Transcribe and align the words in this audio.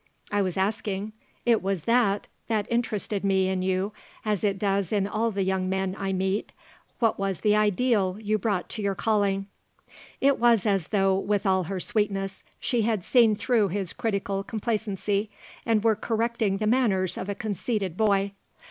I 0.31 0.41
was 0.41 0.57
asking 0.57 1.13
it 1.45 1.61
was 1.61 1.83
that 1.83 2.27
that 2.47 2.65
interested 2.71 3.23
me 3.23 3.47
in 3.49 3.61
you, 3.61 3.93
as 4.25 4.43
it 4.43 4.57
does 4.57 4.91
in 4.91 5.05
all 5.05 5.29
the 5.29 5.43
young 5.43 5.69
men 5.69 5.95
I 5.95 6.11
meet 6.11 6.53
what 6.97 7.19
was 7.19 7.41
the 7.41 7.55
ideal 7.55 8.17
you 8.19 8.39
brought 8.39 8.67
to 8.69 8.81
your 8.81 8.95
calling." 8.95 9.45
It 10.19 10.39
was 10.39 10.65
as 10.65 10.87
though, 10.87 11.19
with 11.19 11.45
all 11.45 11.65
her 11.65 11.79
sweetness, 11.79 12.43
she 12.59 12.81
had 12.81 13.03
seen 13.05 13.35
through 13.35 13.67
his 13.67 13.93
critical 13.93 14.43
complacency 14.43 15.29
and 15.67 15.83
were 15.83 15.95
correcting 15.95 16.57
the 16.57 16.65
manners 16.65 17.15
of 17.15 17.29
a 17.29 17.35
conceited 17.35 17.95
boy. 17.95 18.31